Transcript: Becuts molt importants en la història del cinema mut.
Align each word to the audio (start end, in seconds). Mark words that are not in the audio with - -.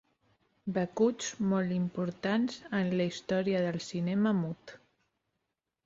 Becuts 0.77 1.27
molt 1.51 1.75
importants 1.77 2.57
en 2.81 2.91
la 3.01 3.07
història 3.13 3.63
del 3.69 3.81
cinema 3.93 4.37
mut. 4.43 4.79